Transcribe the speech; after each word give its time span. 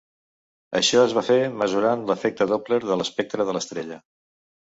Això 0.77 1.03
es 1.09 1.13
va 1.17 1.23
fer 1.27 1.37
mesurant 1.63 2.07
l'efecte 2.07 2.49
Doppler 2.53 2.81
de 2.87 2.99
l'espectre 3.03 3.47
de 3.53 3.57
l'estrella. 3.59 4.01